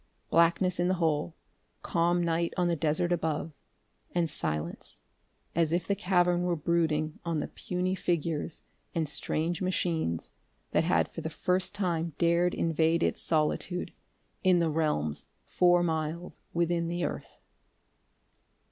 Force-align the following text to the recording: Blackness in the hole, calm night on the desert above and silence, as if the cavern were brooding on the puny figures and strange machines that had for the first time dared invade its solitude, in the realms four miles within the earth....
Blackness 0.31 0.79
in 0.79 0.87
the 0.87 0.95
hole, 0.95 1.35
calm 1.83 2.23
night 2.23 2.55
on 2.57 2.67
the 2.67 2.75
desert 2.75 3.11
above 3.11 3.51
and 4.15 4.27
silence, 4.31 4.99
as 5.53 5.71
if 5.71 5.85
the 5.85 5.93
cavern 5.93 6.41
were 6.41 6.55
brooding 6.55 7.19
on 7.23 7.39
the 7.39 7.47
puny 7.47 7.93
figures 7.93 8.63
and 8.95 9.07
strange 9.07 9.61
machines 9.61 10.31
that 10.71 10.85
had 10.85 11.07
for 11.11 11.21
the 11.21 11.29
first 11.29 11.75
time 11.75 12.13
dared 12.17 12.55
invade 12.55 13.03
its 13.03 13.21
solitude, 13.21 13.93
in 14.43 14.57
the 14.57 14.71
realms 14.71 15.27
four 15.45 15.83
miles 15.83 16.41
within 16.51 16.87
the 16.87 17.05
earth.... 17.05 17.37